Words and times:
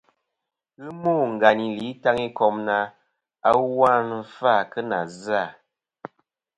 Ghɨ 0.79 0.87
mô 1.01 1.15
ngàyn 1.33 1.59
î 1.67 1.69
lì 1.77 1.85
Itaŋikom 1.93 2.55
na, 2.67 2.77
"awu 3.49 3.69
a 3.91 3.93
nɨn 4.07 4.23
fɨ-à 4.35 4.59
kɨ 4.71 4.79
nà 4.89 4.99
zɨ-à.”. 5.21 5.45